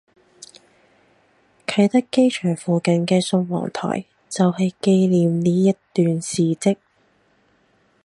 [1.67, 6.77] 啟德機場附近嘅宋王臺就係紀念呢一段事跡